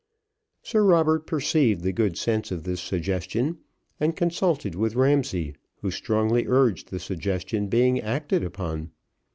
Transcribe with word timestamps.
Sir 0.63 0.81
Robert 0.83 1.27
perceived 1.27 1.83
the 1.83 1.93
good 1.93 2.17
sense 2.17 2.49
of 2.49 2.63
this 2.63 2.81
suggestion, 2.81 3.59
and 3.99 4.15
consulted 4.15 4.73
with 4.73 4.95
Ramsay, 4.95 5.53
who 5.83 5.91
strongly 5.91 6.47
urged 6.47 6.89
the 6.89 6.99
suggestion 6.99 7.67
being 7.67 7.99
acted 7.99 8.43
upon. 8.43 8.89